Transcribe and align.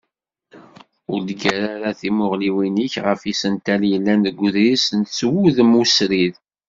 Ur 1.11 1.19
d-ggar 1.21 1.61
ara 1.73 1.91
timuɣliwin-ik 1.99 2.93
ɣef 3.05 3.21
yisental 3.27 3.81
yellan 3.91 4.19
deg 4.25 4.37
uḍris 4.45 4.85
s 5.17 5.19
wudem 5.29 5.71
usrid. 5.81 6.35